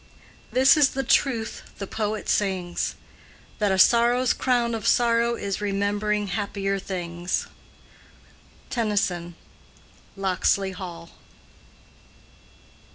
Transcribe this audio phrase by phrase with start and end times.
[0.51, 1.45] "This is true
[1.77, 2.95] the poet sings,
[3.59, 7.45] That a sorrow's crown of sorrow Is remembering happier things."
[8.71, 9.35] —TENNYSON:
[10.17, 11.09] In Memoriam.